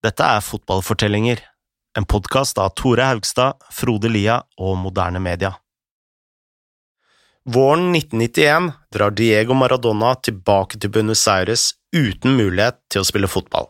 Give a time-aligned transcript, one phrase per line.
[0.00, 1.42] Dette er Fotballfortellinger,
[1.98, 5.50] en podkast av Tore Haugstad, Frode Lia og Moderne Media.
[7.44, 13.68] Våren 1991 drar Diego Maradona tilbake til Buenos Aires uten mulighet til å spille fotball.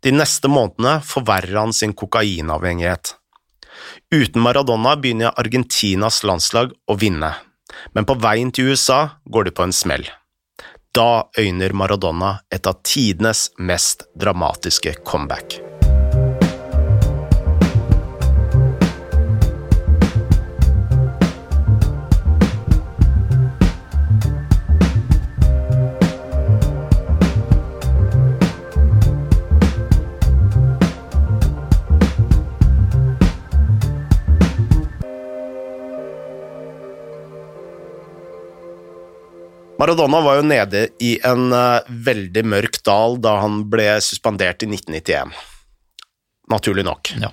[0.00, 3.12] De neste månedene forverrer han sin kokainavhengighet.
[4.08, 7.34] Uten Maradona begynner Argentinas landslag å vinne,
[7.92, 10.08] men på veien til USA går de på en smell.
[10.98, 15.67] Da øyner Maradona et av tidenes mest dramatiske comeback.
[39.78, 44.70] Maradona var jo nede i en uh, veldig mørk dal da han ble suspendert i
[44.72, 45.34] 1991.
[46.50, 47.12] Naturlig nok.
[47.22, 47.30] Ja.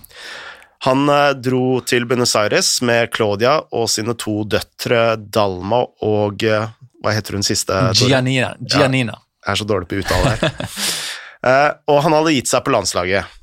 [0.85, 6.69] Han uh, dro til Buenos Aires med Claudia og sine to døtre Dalma og uh,
[7.01, 7.79] Hva heter hun siste?
[7.97, 8.53] Giannina.
[8.61, 9.17] Giannina.
[9.41, 10.69] Jeg er så dårlig på uttale her.
[11.91, 13.35] og han hadde gitt seg på landslaget.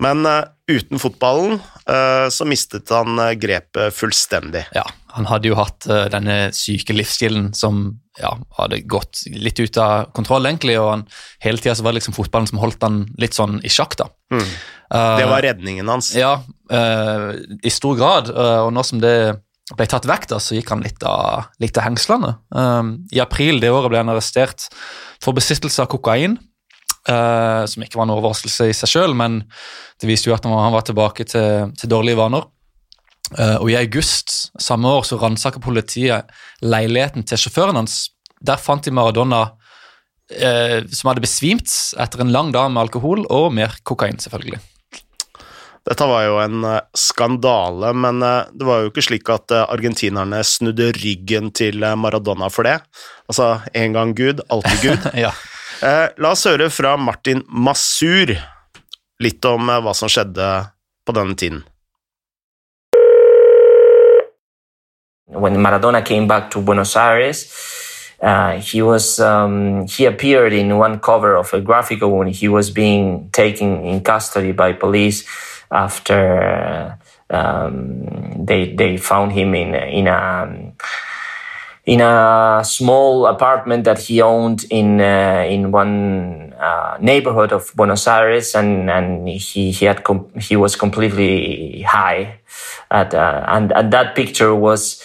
[0.00, 0.24] Men
[0.70, 1.58] uten fotballen
[2.30, 4.60] så mistet han grepet fullstendig.
[4.76, 7.80] Ja, han hadde jo hatt denne syke livsstilen som
[8.20, 10.76] ja, hadde gått litt ut av kontroll, egentlig.
[10.80, 11.04] Og han,
[11.42, 14.08] hele tida var det liksom fotballen som holdt han litt sånn i sjakk, da.
[14.32, 14.46] Mm.
[14.90, 16.12] Det var redningen hans.
[16.18, 16.40] Ja,
[16.72, 17.30] uh,
[17.62, 18.32] i stor grad.
[18.34, 19.14] Uh, og nå som det
[19.70, 22.32] ble tatt vekk, da, så gikk han litt av, litt av hengslene.
[23.14, 24.64] I april det året ble han arrestert
[25.22, 26.34] for besittelse av kokain.
[27.08, 29.40] Uh, som ikke var en overraskelse i seg sjøl, men
[30.02, 32.44] det viste jo at han var tilbake til, til dårlige vaner.
[33.32, 36.28] Uh, og I august samme år så ransaka politiet
[36.60, 38.10] leiligheten til sjåføren hans.
[38.44, 43.48] Der fant de Maradona uh, som hadde besvimt etter en lang dag med alkohol og
[43.56, 44.60] mer kokain, selvfølgelig.
[45.88, 51.48] Dette var jo en skandale, men det var jo ikke slik at argentinerne snudde ryggen
[51.56, 52.76] til Maradona for det.
[53.32, 55.08] Altså en gang Gud, alltid Gud.
[55.24, 55.32] ja.
[55.80, 58.34] La oss høre fra Martin Masur
[59.20, 60.48] litt om hva som skjedde
[61.04, 61.62] på denne tiden.
[65.30, 67.46] when Maradona came back to Buenos Aires,
[68.20, 72.70] uh, he was um, he appeared in one cover of a graphical when he was
[72.70, 75.24] being taken in custody by police
[75.70, 76.98] after
[77.30, 80.72] um, they they found him in in a
[81.90, 88.06] in a small apartment that he owned in uh, in one uh, neighborhood of Buenos
[88.06, 90.06] Aires, and and he he had
[90.40, 92.38] he was completely high,
[92.92, 95.02] at uh, and and that picture was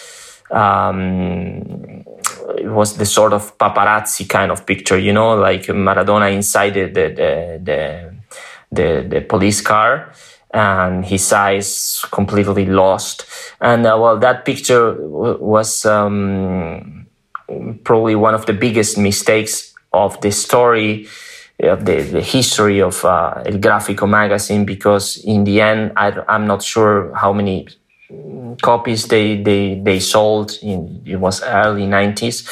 [0.52, 2.04] um,
[2.56, 6.86] it was the sort of paparazzi kind of picture, you know, like Maradona inside the
[6.86, 8.14] the the,
[8.70, 10.12] the, the police car
[10.56, 13.26] and his eyes completely lost.
[13.60, 17.06] And uh, well, that picture w- was um,
[17.84, 21.06] probably one of the biggest mistakes of the story
[21.62, 26.46] of the, the history of uh, El Gráfico magazine because in the end I, I'm
[26.46, 27.68] not sure how many
[28.62, 32.46] copies they they they sold in it was early 90s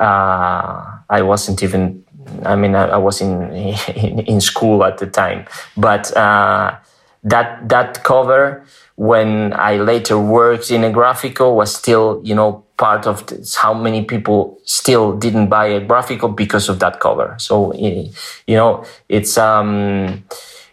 [0.00, 2.04] uh, i wasn't even
[2.44, 3.52] i mean i, I was in,
[3.94, 6.74] in, in school at the time but uh,
[7.22, 8.64] that that cover
[8.96, 13.74] when i later worked in a graphical was still you know part of this, how
[13.74, 18.12] many people still didn't buy a graphical because of that cover so you
[18.56, 20.22] know it's um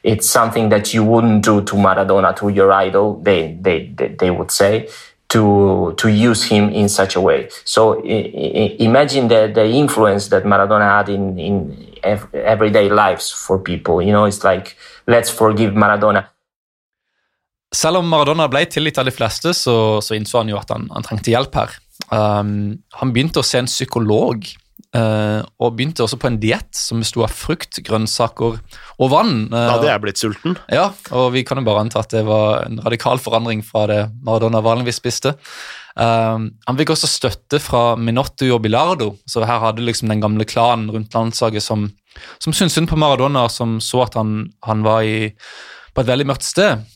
[0.05, 3.87] it's something that you wouldn't do to Maradona, to your idol, they, they,
[4.19, 4.87] they would say,
[5.29, 7.49] to, to use him in such a way.
[7.65, 13.99] So imagine the, the influence that Maradona had in, in everyday lives for people.
[13.99, 14.77] You know, it's like,
[15.07, 16.27] let's forgive Maradona.
[17.75, 20.87] Selv om Maradona ble tilgitt av de fleste, så, så, innså han jo at han,
[20.93, 21.73] han trengte hjelp her.
[22.11, 24.47] Um, han begynte å se en psykolog
[24.95, 29.49] Uh, og begynte også på en diett som besto av frukt, grønnsaker og vann.
[29.49, 30.55] Uh, da hadde jeg blitt sulten.
[30.71, 33.99] Ja, og vi kan jo bare anta at det var en radikal forandring fra det
[34.23, 35.33] Maradona vanligvis spiste.
[35.99, 40.47] Um, han fikk også støtte fra Minotto og Bilardo, så her hadde liksom den gamle
[40.47, 41.89] klanen rundt landslaget som,
[42.39, 45.33] som syntes synd på Maradona, som så at han, han var i,
[45.91, 46.87] på et veldig mørkt sted.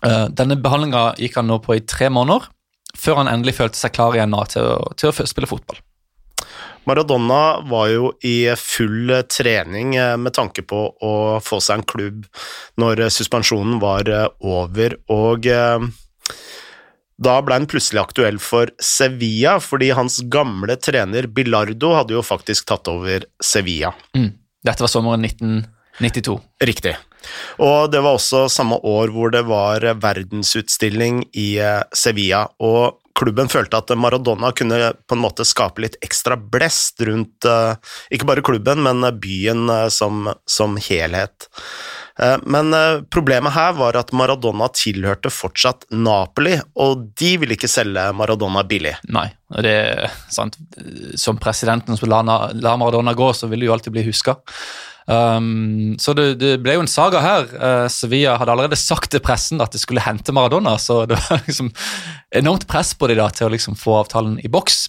[0.00, 2.46] Denne behandlinga gikk han nå på i tre måneder,
[2.98, 5.80] før han endelig følte seg klar igjen til å, til å spille fotball.
[6.88, 9.92] Maradona var jo i full trening
[10.22, 11.14] med tanke på å
[11.44, 12.22] få seg en klubb
[12.80, 14.08] når suspensjonen var
[14.40, 15.50] over, og
[17.18, 22.68] da ble han plutselig aktuell for Sevilla, fordi hans gamle trener Bilardo hadde jo faktisk
[22.70, 23.90] tatt over Sevilla.
[24.16, 24.30] Mm.
[24.64, 25.66] Dette var sommeren 19...
[26.00, 26.40] 92.
[26.64, 26.96] Riktig.
[27.62, 33.50] Og det var også samme år hvor det var verdensutstilling i eh, Sevilla, og klubben
[33.50, 37.74] følte at Maradona kunne på en måte skape litt ekstra blest rundt eh,
[38.14, 41.50] ikke bare klubben, men byen eh, som, som helhet.
[42.50, 42.74] Men
[43.14, 48.96] problemet her var at Maradona tilhørte fortsatt Napoli, og de ville ikke selge Maradona billig.
[49.14, 49.28] Nei,
[49.62, 50.58] det er sant.
[51.14, 52.24] Som presidenten som la,
[52.58, 54.34] la Maradona gå, så vil det jo alltid bli huska.
[55.08, 57.46] Um, så det, det, ble jo en saga her.
[57.56, 61.40] Uh, Sevilla hadde allerede sagt til pressen at de skulle hente Maradona, så det var
[61.46, 61.70] liksom
[62.36, 64.86] enormt press på dem da til å liksom få avtalen i boks.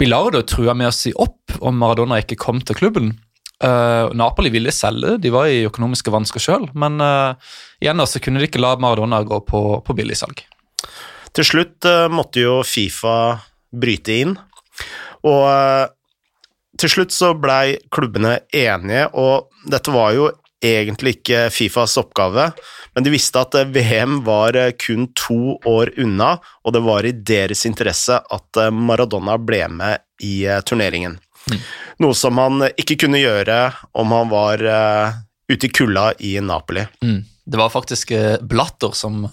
[0.00, 3.12] Bilardo trua med å si opp om Maradona ikke kom til klubben.
[3.62, 7.36] Uh, Napoli ville selge, de var i økonomiske vansker sjøl, men uh,
[7.84, 10.40] igjen så kunne de ikke la Maradona gå på, på billigsalg.
[11.36, 13.36] Til slutt uh, måtte jo Fifa
[13.70, 14.34] bryte inn,
[15.28, 15.44] og
[16.82, 20.30] til slutt så blei klubbene enige, og dette var jo
[20.62, 22.50] egentlig ikke Fifas oppgave,
[22.94, 27.64] men de visste at VM var kun to år unna, og det var i deres
[27.66, 31.18] interesse at Maradona ble med i turneringen.
[31.50, 31.60] Mm.
[32.04, 33.58] Noe som han ikke kunne gjøre
[33.98, 34.62] om han var
[35.50, 36.84] ute i kulda i Napoli.
[37.02, 37.24] Mm.
[37.42, 38.12] Det var faktisk
[38.46, 39.24] Blatter som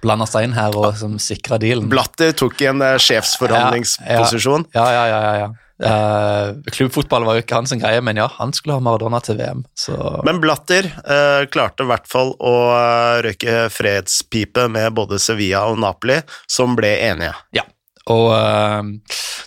[0.00, 1.90] blanda seg inn her og som sikra dealen.
[1.90, 4.68] Blatter tok i en sjefsforhandlingsposisjon.
[4.76, 5.18] Ja, ja, ja.
[5.26, 5.50] ja, ja.
[5.80, 9.64] Uh, klubbfotball var jo ikke hans greie, men ja, han skulle ha Maradona til VM.
[9.78, 9.96] Så.
[10.28, 15.80] Men Blatter uh, klarte i hvert fall å uh, røyke fredspipe med både Sevilla og
[15.80, 17.32] Napoli, som ble enige.
[17.56, 17.64] Ja,
[18.10, 18.32] og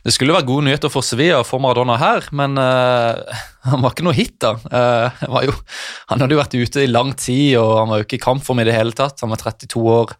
[0.05, 2.55] det skulle være gode nyheter for Sevilla å få Maradona her, men
[3.67, 4.53] han var ikke noe hit, da.
[5.43, 5.55] Jo,
[6.11, 8.61] han hadde jo vært ute i lang tid, og han var jo ikke i kampform
[8.63, 9.19] i det hele tatt.
[9.25, 10.15] Han var 32 år,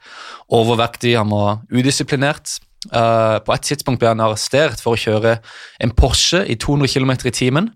[0.59, 2.57] overvektig, han var udisiplinert.
[2.91, 5.37] Uh, på et tidspunkt ble han arrestert for å kjøre
[5.83, 7.69] en Porsche i 200 km i timen.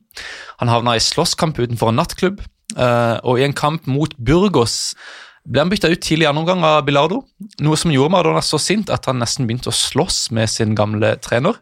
[0.59, 2.41] Han havna i slåsskamp utenfor en nattklubb,
[2.75, 4.95] uh, og i en kamp mot Burgos
[5.47, 7.21] ble han bytta ut tidlig i andre omgang av Bilardo,
[7.63, 11.13] noe som gjorde Maradona så sint at han nesten begynte å slåss med sin gamle
[11.23, 11.55] trener.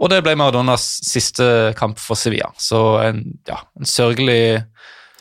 [0.00, 2.48] Og det ble Maradonas siste kamp for Sevilla.
[2.56, 4.62] Så en, ja, en sørgelig,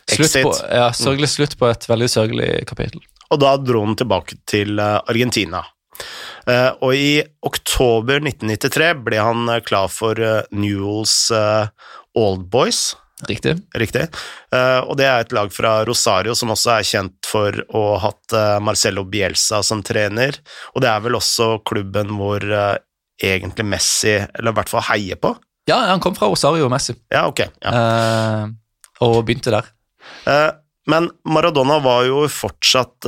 [0.07, 3.03] slutt på, ja, sørgelig slutt på et veldig sørgelig kapittel.
[3.29, 5.61] Og da dro han tilbake til eh, Argentina.
[6.49, 11.29] Eh, og i oktober 1993 ble han eh, klar for eh, Newells
[12.17, 12.95] Old Boys.
[13.27, 13.57] Riktig.
[13.75, 14.05] Riktig.
[14.55, 18.35] Og det er et lag fra Rosario som også er kjent for å ha hatt
[18.63, 20.37] Marcello Bielsa som trener,
[20.71, 22.45] og det er vel også klubben hvor
[23.19, 25.33] egentlig Messi, eller i hvert fall heier på?
[25.67, 26.95] Ja, han kom fra Rosario Messi.
[27.11, 27.43] Ja, ok.
[27.59, 28.47] Ja.
[29.03, 29.67] og begynte der.
[30.87, 33.03] Men Maradona var jo fortsatt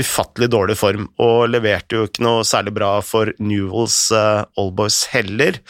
[0.00, 5.60] ufattelig dårlig form, og leverte jo ikke noe særlig bra for Newells uh, Allboys heller,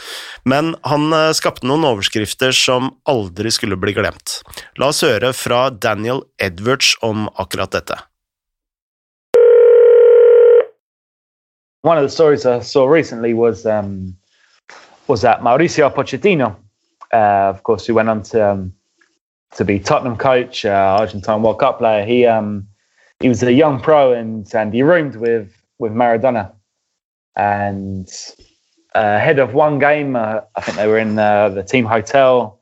[0.49, 4.41] men han uh, skapte noen overskrifter som aldri skulle bli glemt.
[4.81, 7.99] La oss høre fra Daniel Edwards om akkurat dette.
[11.83, 14.17] One of the stories I saw recently was um,
[15.09, 16.57] was that Mauricio Pochettino,
[17.13, 18.75] uh, of course, who went on to um,
[19.57, 22.05] to be Tottenham coach, uh, Argentine World Cup player.
[22.05, 22.69] He um,
[23.21, 26.53] he was a young pro and and he roomed with with Maradona,
[27.37, 28.09] and
[28.95, 32.61] uh, ahead of one game, uh, I think they were in uh, the team hotel,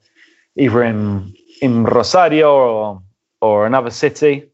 [0.57, 3.03] either in in Rosario or
[3.41, 4.45] or another city.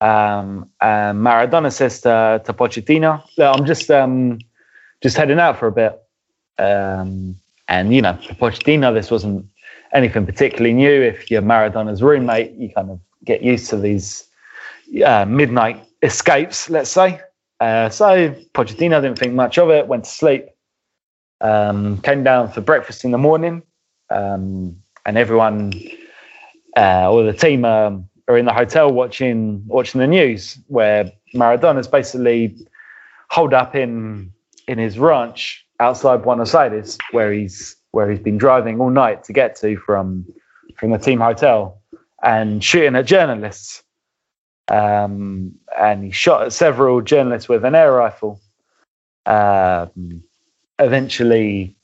[0.00, 4.38] Um, and Maradona says to, to Pochettino, "I'm just um,
[5.02, 6.00] just heading out for a bit."
[6.58, 7.36] Um,
[7.68, 9.46] and you know, for Pochettino, this wasn't
[9.92, 11.02] anything particularly new.
[11.02, 14.28] If you're Maradona's roommate, you kind of get used to these
[15.04, 17.20] uh, midnight escapes, let's say.
[17.60, 20.46] Uh, so Pochettino didn't think much of it, went to sleep,
[21.40, 23.62] um, came down for breakfast in the morning,
[24.10, 25.72] um, and everyone,
[26.76, 31.88] uh, or the team, um, are in the hotel watching watching the news, where Maradona's
[31.88, 32.56] basically
[33.30, 34.32] holed up in
[34.68, 39.32] in his ranch outside Buenos Aires, where he's where he's been driving all night to
[39.32, 40.24] get to from
[40.76, 41.80] from the team hotel,
[42.22, 43.82] and shooting at journalists.
[44.72, 48.40] Um, and he shot at several journalists with an air rifle.
[49.26, 50.22] Um,
[50.78, 51.76] eventually,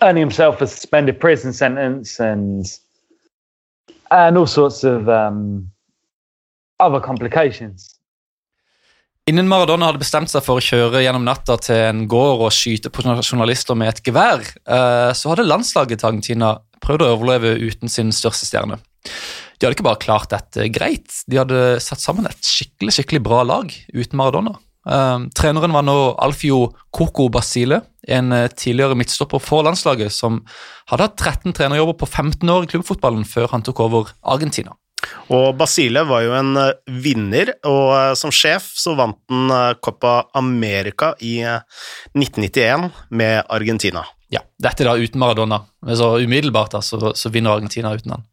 [0.00, 2.66] earning himself a suspended prison sentence and
[4.10, 5.70] and all sorts of um,
[6.78, 7.90] other complications.
[9.26, 12.92] Innen Maradona hadde bestemt seg for å kjøre gjennom natta til en gård og skyte
[12.92, 16.50] på journalister med et gevær, eh, så hadde landslaget til Argentina
[16.84, 18.76] prøvd å overleve uten sin største stjerne
[19.64, 23.40] de hadde ikke bare klart dette greit, de hadde satt sammen et skikkelig skikkelig bra
[23.48, 24.52] lag uten Maradona.
[24.84, 30.42] Um, treneren var nå Alfio Coco Basile, en uh, tidligere midtstopper for landslaget, som
[30.92, 34.76] hadde hatt 13 trenerjobber på 15 år i klubbfotballen før han tok over Argentina.
[35.32, 36.72] Og Basile var jo en eh,
[37.04, 41.64] vinner, og eh, som sjef så vant han eh, Copa America i eh,
[42.16, 44.04] 1991 med Argentina.
[44.32, 45.60] Ja, Dette da uten Maradona.
[45.94, 48.24] Så umiddelbart da, så, så vinner Argentina uten han.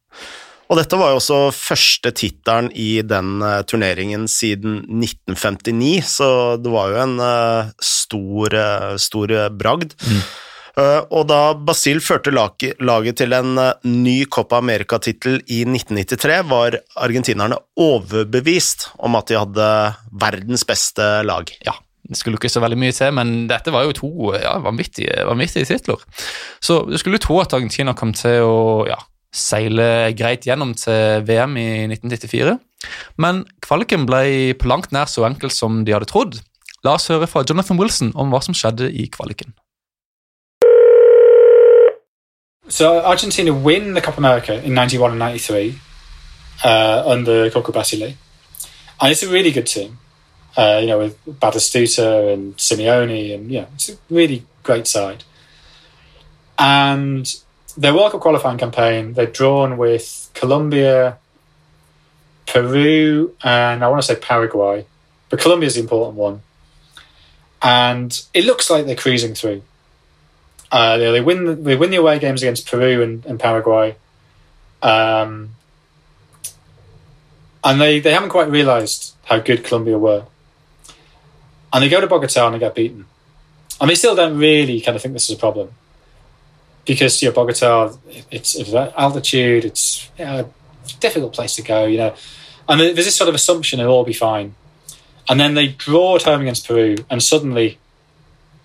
[0.72, 6.30] Og dette var jo også første tittelen i den eh, turneringen siden 1959, så
[6.64, 9.98] det var jo en eh, stor, eh, stor bragd.
[10.80, 12.80] Eh, og da Basil førte laget,
[13.20, 19.70] til en ny Copa America-tittel i 1993, var argentinerne overbevist om at de hadde
[20.24, 21.52] verdens beste lag.
[21.68, 21.76] Ja,
[22.08, 25.68] det skulle ikke så veldig mye til, men dette var jo to ja, vanvittige, vanvittige
[25.68, 26.00] titler.
[26.64, 29.02] Så du skulle tro at Argentina kom til å ja,
[29.32, 32.58] seile greit gjennom til VM i 1994,
[33.24, 36.40] men kvaliken ble på langt nær så enkel som de hadde trodd.
[36.84, 39.54] La oss høre fra Jonathan Wilson om hva som skjedde i kvaliken.
[42.68, 45.76] So Argentina win the Copa America in '91 and '93
[46.64, 48.16] uh, under Coco Basile,
[49.02, 49.98] and it's a really good team.
[50.58, 55.24] Uh, you know, with Batistuta and Simeone, and yeah, it's a really great side.
[56.58, 57.26] And
[57.78, 61.18] their World Cup qualifying campaign, they're drawn with Colombia,
[62.46, 64.86] Peru, and I want to say Paraguay,
[65.30, 66.42] but Colombia is the important one.
[67.62, 69.62] And it looks like they're cruising through.
[70.72, 71.46] Uh, they, they win.
[71.46, 73.96] The, they win the away games against Peru and, and Paraguay,
[74.82, 75.52] um,
[77.64, 80.26] and they, they haven't quite realised how good Colombia were.
[81.74, 83.06] And they go to Bogota and they get beaten,
[83.80, 85.74] and they still don't really kind of think this is a problem
[86.86, 87.94] because you know, Bogota,
[88.30, 92.16] it's, it's altitude, it's you know, a difficult place to go, you know,
[92.68, 94.56] and there's this sort of assumption it'll all be fine,
[95.30, 97.78] and then they draw at home against Peru, and suddenly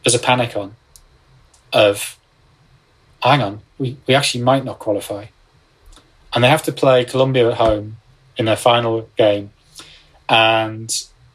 [0.05, 0.77] there's a panic on
[1.73, 2.17] of
[3.23, 5.27] hang on, we, we actually might not qualify.
[6.33, 7.97] And they have to play Colombia at home
[8.37, 9.51] in their final game.
[10.29, 10.93] And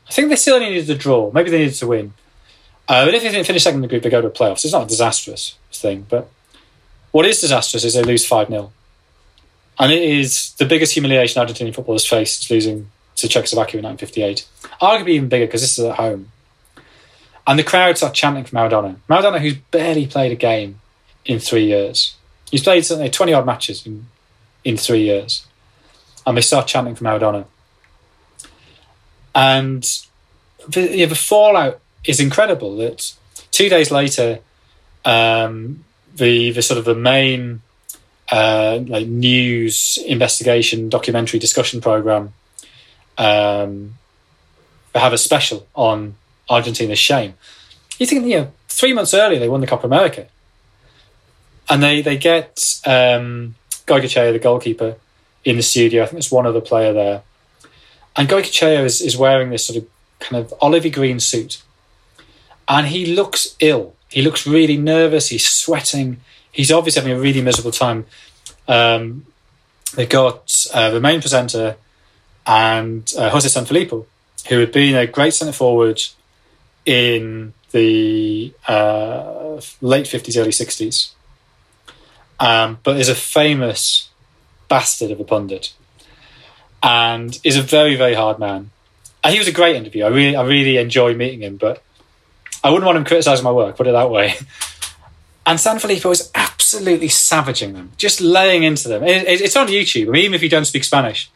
[0.08, 1.32] I think they still only needed to draw.
[1.32, 2.14] Maybe they needed to win.
[2.88, 4.64] Uh, but if they didn't finish second in the group, they go to the playoffs.
[4.64, 6.06] It's not a disastrous thing.
[6.10, 6.30] But
[7.12, 8.72] what is disastrous is they lose 5 0.
[9.80, 14.48] And it is the biggest humiliation Argentinian football has faced, losing to Czechoslovakia in 1958.
[14.82, 16.32] Arguably even bigger because this is at home.
[17.48, 18.98] And the crowd start chanting for Maradona.
[19.10, 20.80] Maradona, who's barely played a game
[21.26, 22.16] in three years.
[22.50, 24.08] He's played something 20 odd matches in,
[24.64, 25.46] in three years.
[26.26, 27.46] And they start chanting for Maradona.
[29.34, 29.84] And
[30.68, 33.14] the, yeah, the fallout is incredible that
[33.52, 34.40] two days later,
[35.06, 35.84] um,
[36.16, 37.62] the, the sort of the main
[38.32, 42.34] uh, like news investigation documentary discussion program
[43.18, 43.94] um,
[44.94, 46.16] they have a special on
[46.50, 47.36] Argentina's shame.
[47.98, 50.28] You think, you know, three months earlier they won the Copa America,
[51.70, 54.96] and they they get um, Goycochea, the goalkeeper,
[55.46, 56.04] in the studio.
[56.04, 57.22] I think there's one other player there,
[58.16, 59.88] and Goycochea is is wearing this sort of
[60.20, 61.62] kind of olivey green suit,
[62.68, 63.96] and he looks ill.
[64.12, 65.30] He looks really nervous.
[65.30, 66.18] He's sweating.
[66.52, 68.06] He's obviously having a really miserable time.
[68.68, 69.26] Um,
[69.96, 71.78] they got uh, the main presenter
[72.46, 74.06] and uh, Jose Sanfilippo,
[74.50, 76.02] who had been a great centre forward
[76.86, 81.12] in the uh, late 50s, early 60s,
[82.40, 84.10] um, but is a famous
[84.68, 85.74] bastard of a pundit
[86.84, 88.72] and is a very, very hard man.
[89.24, 90.04] And he was a great interview.
[90.04, 91.84] I really, I really enjoyed meeting him, but
[92.64, 94.36] I wouldn't want him criticising my work, put it that way.
[95.46, 99.04] And San Felipe was absolutely savaging them, just laying into them.
[99.04, 100.08] It, it, it's on YouTube.
[100.08, 101.32] I mean, even if you don't speak Spanish,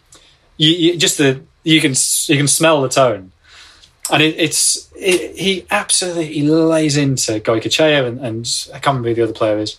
[0.58, 1.96] you, you just the you can
[2.28, 3.32] you can smell the tone
[4.12, 9.16] and it, it's it, he absolutely lays into Goycochea and, and I can't remember who
[9.16, 9.78] the other player is.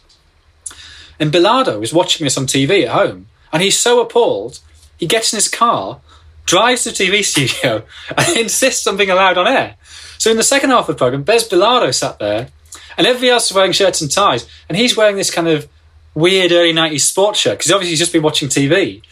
[1.18, 4.60] And Bilardo is watching this on TV at home, and he's so appalled,
[4.98, 6.00] he gets in his car,
[6.44, 7.84] drives to the TV studio,
[8.16, 9.76] and insists on being allowed on air.
[10.18, 12.48] So in the second half of the program, Bez Bilardo sat there,
[12.96, 15.68] and everybody else is wearing shirts and ties, and he's wearing this kind of
[16.14, 19.02] weird early '90s sports shirt because obviously he's just been watching TV.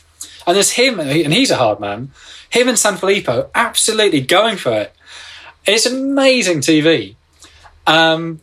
[0.47, 2.11] And there's him, and he's a hard man.
[2.51, 4.95] Him and San Filippo absolutely going for it.
[5.67, 7.17] It's amazing TV.
[7.87, 8.41] Um,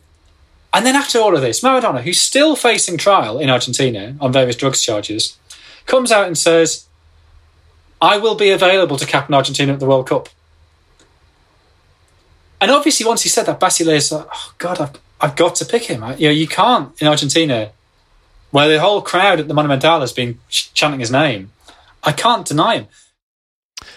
[0.74, 4.56] and then after all of this, Maradona, who's still facing trial in Argentina on various
[4.56, 5.36] drugs charges,
[5.86, 6.86] comes out and says,
[8.00, 10.28] I will be available to captain Argentina at the World Cup.
[12.62, 15.64] And obviously, once he said that, Basile is like, oh, God, I've, I've got to
[15.64, 16.04] pick him.
[16.04, 17.72] I, you know, you can't in Argentina,
[18.52, 21.50] where the whole crowd at the Monumental has been ch- chanting his name.
[22.04, 22.86] I can't deny him.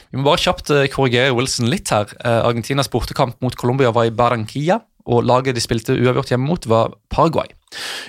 [0.10, 2.10] Vi må bare kjapt eh, korrigere Wilson litt her.
[2.18, 6.66] Eh, Argentinas bortekamp mot Colombia var i Barranquilla, og laget de spilte uavgjort hjemme mot,
[6.66, 7.52] var Paraguay.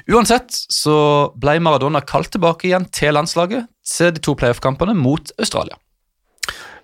[0.08, 0.96] Uansett så
[1.36, 5.76] ble Maradona kalt tilbake igjen til landslaget til de to playoff-kampene mot Australia.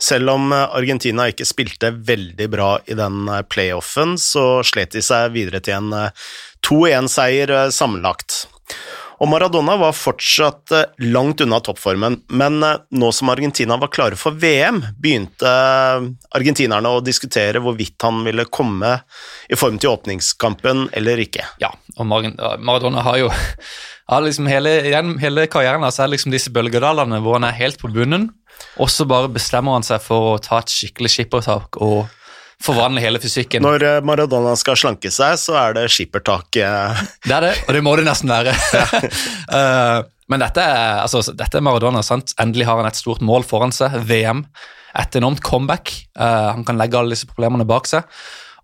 [0.02, 5.62] Selv om Argentina ikke spilte veldig bra i den playoffen, så slet de seg videre
[5.62, 6.10] til en
[6.66, 8.42] 2-1-seier sammenlagt.
[9.22, 14.18] Og Maradona var fortsatt eh, langt unna toppformen, men eh, nå som Argentina var klare
[14.18, 18.96] for VM, begynte eh, argentinerne å diskutere hvorvidt han ville komme
[19.46, 21.46] i form til åpningskampen eller ikke.
[21.62, 23.30] Ja, og Maradona har jo
[24.12, 24.74] har liksom hele,
[25.22, 28.32] hele karrieren altså er liksom disse bølgedalene hvor han er helt på bunnen,
[28.80, 32.10] og så bare bestemmer han seg for å ta et skikkelig skippertak og
[32.62, 33.64] forvandle hele fysikken.
[33.64, 36.60] Når eh, Maradona skal slanke seg, så er det skippertak.
[36.62, 37.02] Eh.
[37.28, 38.54] Det er det, og det må det nesten være.
[39.50, 40.02] uh,
[40.32, 42.04] men dette er, altså, dette er Maradona.
[42.06, 42.34] sant?
[42.42, 43.98] Endelig har han et stort mål foran seg.
[44.08, 44.44] VM.
[44.98, 45.94] Et enormt comeback.
[46.18, 48.06] Uh, han kan legge alle disse problemene bak seg.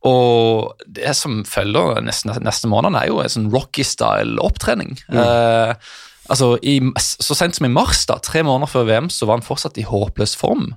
[0.07, 4.95] Og det som følger neste, neste måned, er jo en sånn Rocky-style opptrening.
[5.11, 5.19] Mm.
[5.19, 5.97] Uh,
[6.29, 9.47] altså, i, Så sent som i mars, da, tre måneder før VM, så var han
[9.47, 10.75] fortsatt i håpløs form.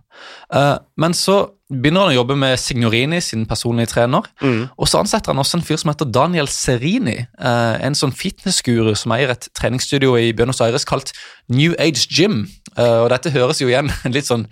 [0.54, 4.28] Uh, men så begynner han å jobbe med Signorini, sin personlige trener.
[4.42, 4.66] Mm.
[4.76, 8.94] Og så ansetter han også en fyr som heter Daniel Serini, uh, en sånn fitnessguru
[9.00, 11.14] som eier et treningsstudio i Buenos Aires kalt
[11.52, 12.44] New Age Gym.
[12.76, 14.48] Uh, og dette høres jo igjen litt sånn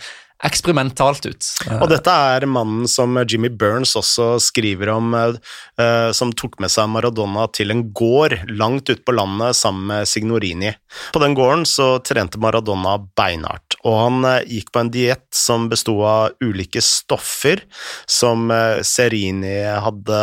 [0.46, 1.48] eksperimentalt ut.
[1.82, 6.88] Og dette er mannen som Jimmy Burns også skriver om, uh, som tok med seg
[6.92, 10.72] Maradona til en gård langt ute på landet sammen med Signorini.
[11.14, 15.68] På den gården så trente Maradona beinhardt, og han uh, gikk på en diett som
[15.72, 17.66] besto av ulike stoffer
[18.08, 20.22] som uh, Serini hadde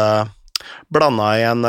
[0.92, 1.66] blanda i en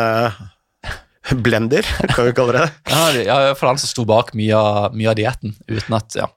[1.43, 2.67] blender, kan vi kalle det.
[3.27, 6.29] ja, for han som sto bak mye av, mye av dietten, uten at ja,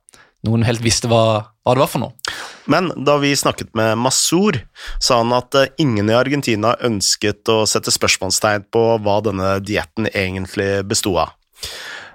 [0.47, 2.37] noen helt visste hva, hva, det var for noe.
[2.71, 4.61] Men da vi snakket med Masur,
[4.99, 10.11] sa han at eh, ingen i Argentina ønsket å sette spørsmålstegn på hva denne dietten
[10.11, 11.35] egentlig besto av.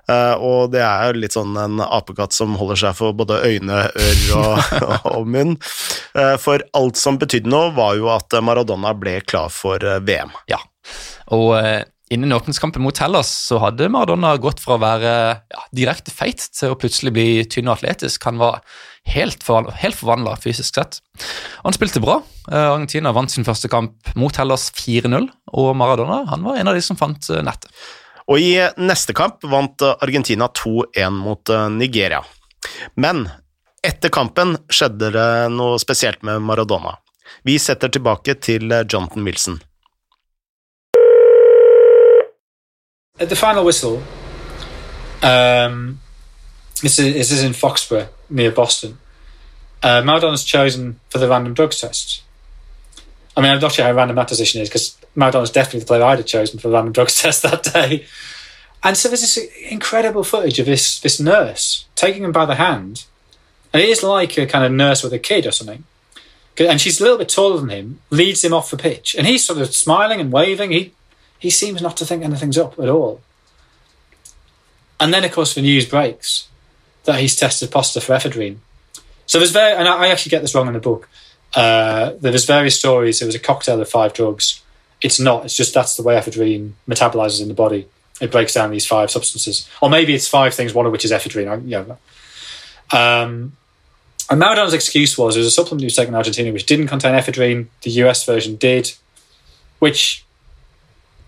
[0.06, 3.88] Uh, og det er jo litt sånn en apekatt som holder seg for både øyne,
[3.90, 4.76] ører og,
[5.16, 5.56] og munn.
[6.14, 10.36] Uh, for alt som betydde noe, var jo at Maradona ble klar for uh, VM.
[10.52, 10.62] Ja,
[11.34, 11.56] og
[12.14, 15.14] Innen åpningskampen mot Hellas så hadde Maradona gått fra å være
[15.50, 18.28] ja, direkte feit til å plutselig bli tynn og atletisk.
[18.30, 18.60] Han var
[19.10, 21.00] helt, for, helt forvandla fysisk sett.
[21.64, 22.20] Han spilte bra.
[22.52, 25.26] Eh, Argentina vant sin første kamp mot Hellas 4-0,
[25.58, 27.74] og Maradona han var en av de som fant eh, nettet.
[28.30, 32.22] Og i neste kamp vant Argentina 2-1 mot eh, Nigeria.
[33.02, 33.26] Men
[33.86, 37.00] etter kampen skjedde det noe spesielt med Maradona.
[37.46, 39.64] Vi setter tilbake til Jonathan Wilson.
[43.20, 44.04] At the final whistle,
[45.24, 46.00] um,
[46.82, 48.98] this, is, this is in Foxborough near Boston.
[49.82, 52.24] Uh, Maradona's chosen for the random drugs test.
[53.38, 56.04] I mean, I'm not sure how random that decision is because Maradona's definitely the player
[56.04, 58.06] I'd have chosen for the random drugs test that day.
[58.84, 59.38] And so there's this
[59.70, 63.06] incredible footage of this this nurse taking him by the hand,
[63.74, 65.84] and it is like a kind of nurse with a kid or something.
[66.58, 69.44] And she's a little bit taller than him, leads him off the pitch, and he's
[69.44, 70.72] sort of smiling and waving.
[70.72, 70.94] He
[71.40, 73.22] he seems not to think anything's up at all.
[75.00, 76.48] And then, of course, the news breaks
[77.04, 78.58] that he's tested positive for ephedrine.
[79.26, 81.10] So there's very, and I actually get this wrong in the book.
[81.56, 83.20] Uh, there's various stories.
[83.20, 84.62] There was a cocktail of five drugs.
[85.02, 85.46] It's not.
[85.46, 87.88] It's just that's the way ephedrine metabolizes in the body.
[88.22, 91.12] It breaks down these five substances, or maybe it's five things, one of which is
[91.12, 91.50] ephedrine.
[91.50, 91.98] I, you know.
[92.98, 93.58] um,
[94.30, 96.88] and Maradona's excuse was there was a supplement he was taking in Argentina which didn't
[96.88, 97.68] contain ephedrine.
[97.84, 98.94] The US version did,
[99.80, 100.25] which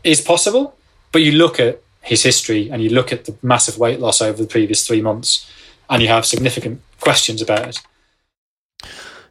[0.07, 0.71] is possible,
[1.11, 4.37] but you look at his history and you look at the massive weight loss over
[4.37, 5.47] the previous three months,
[5.89, 7.81] and you have significant questions about it.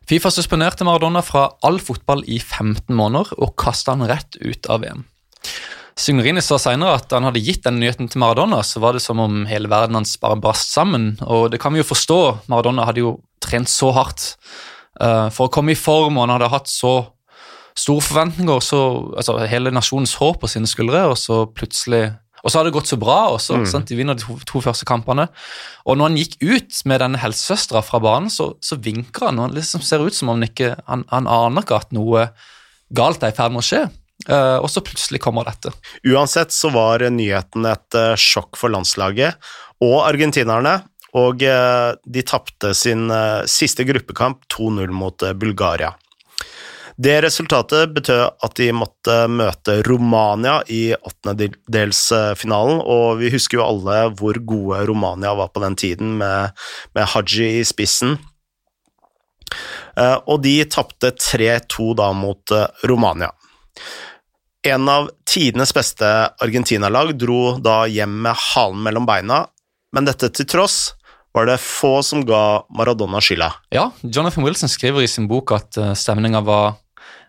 [0.07, 4.85] Fifa suspenderte Maradona fra all fotball i 15 måneder og kasta han rett ut av
[4.85, 5.03] VM.
[5.97, 9.19] Signorini sa senere at han hadde gitt den nyheten til Maradona, så var det som
[9.23, 11.15] om hele verden hans bare brast sammen.
[11.25, 12.21] Og det kan vi jo forstå.
[12.53, 14.35] Maradona hadde jo trent så hardt
[15.01, 16.95] uh, for å komme i form, og han hadde hatt så
[17.77, 18.81] store forventninger, så,
[19.17, 22.09] altså, hele nasjonens håp på sine skuldre, og så plutselig
[22.47, 23.57] og så har det gått så bra også.
[23.59, 23.85] Mm.
[23.89, 25.25] De vinner de to, to, første kampene.
[25.83, 29.41] Og når han gikk ut med denne helsesøstera fra banen, så, så vinker han.
[29.43, 32.29] og Det liksom ser ut som om han ikke han, han aner ikke at noe
[32.95, 33.83] galt er i ferd med å skje.
[34.31, 35.75] Uh, og så plutselig kommer dette.
[36.07, 39.37] Uansett så var nyheten et uh, sjokk for landslaget
[39.83, 40.79] og argentinerne.
[41.19, 43.11] Og uh, de tapte sin
[43.51, 45.97] siste gruppekamp 2-0 mot Bulgaria.
[46.97, 53.99] Det resultatet betød at de måtte møte Romania i åttendedelsfinalen, og vi husker jo alle
[54.17, 56.57] hvor gode Romania var på den tiden, med,
[56.97, 58.17] med Haji i spissen.
[59.97, 63.29] Eh, og de tapte 3-2 da mot eh, Romania.
[64.67, 66.09] En av tidenes beste
[66.43, 69.45] Argentina-lag dro da hjem med halen mellom beina,
[69.93, 70.97] men dette til tross
[71.37, 73.53] var det få som ga Maradona skylda.
[73.77, 76.79] Ja, Jonathan Wilson skriver i sin bok at uh, stemninga var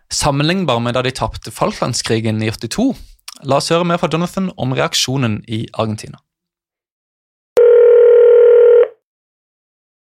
[0.10, 2.96] sammenlignbar med da de tapte Falklandskrigen i 82.
[3.44, 6.18] La oss høre mer fra Jonathan om reaksjonen i Argentina.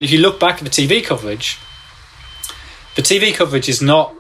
[0.01, 1.59] If you look back at the TV coverage,
[2.95, 4.13] the TV coverage is not.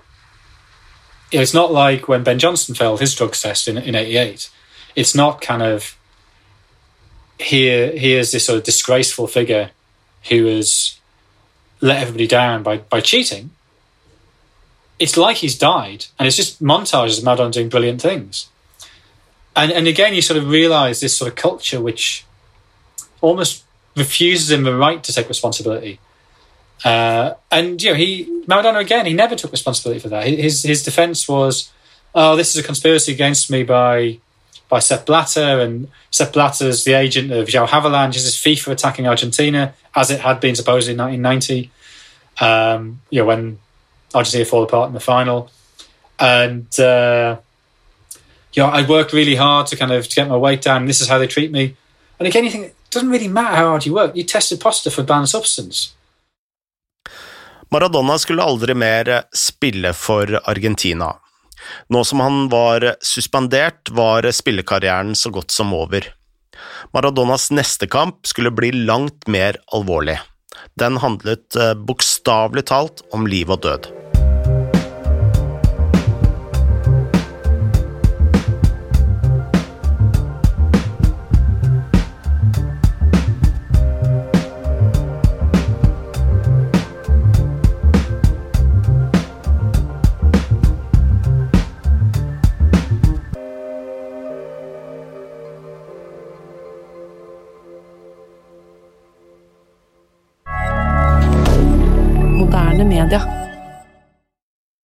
[1.32, 4.50] You know, it's not like when Ben Johnson failed his drugs test in in '88.
[4.96, 5.96] It's not kind of
[7.38, 7.92] here.
[7.98, 9.70] Here's this sort of disgraceful figure
[10.30, 10.98] who has
[11.80, 13.50] let everybody down by by cheating.
[14.98, 18.48] It's like he's died, and it's just montages of Maradona doing brilliant things.
[19.54, 22.24] And and again, you sort of realise this sort of culture which
[23.20, 23.64] almost
[23.96, 25.98] refuses him the right to take responsibility.
[26.84, 30.26] Uh, and you know, he Maradona again, he never took responsibility for that.
[30.26, 31.70] His his defense was,
[32.14, 34.18] "Oh, this is a conspiracy against me by
[34.68, 38.14] by Sepp Blatter, and Sepp Blatter is the agent of João Havelange.
[38.14, 41.70] This is FIFA attacking Argentina, as it had been supposedly in 1990.
[42.38, 43.58] Um, you know, when
[44.16, 45.50] Argentina fall apart in the final,
[46.18, 47.36] and uh,
[48.52, 50.86] you know, I worked really hard to kind of to get my weight down.
[50.86, 51.76] This is how they treat me.
[52.18, 54.16] And again, you think it doesn't really matter how hard you work.
[54.16, 55.92] You tested positive for banned substance.
[57.70, 61.16] Maradona skulle aldri mer spille for Argentina.
[61.88, 66.06] Nå som han var suspendert, var spillekarrieren så godt som over.
[66.94, 70.20] Maradonas neste kamp skulle bli langt mer alvorlig.
[70.78, 73.90] Den handlet bokstavelig talt om liv og død.